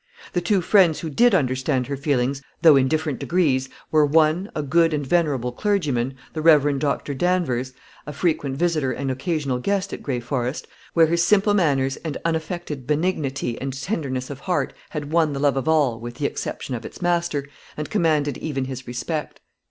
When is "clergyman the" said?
5.51-6.41